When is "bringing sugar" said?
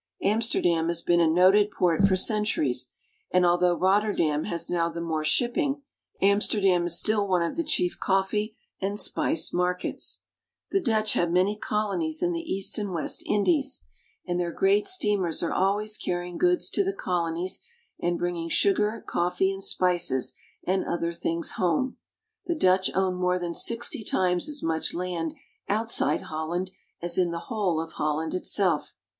18.17-19.03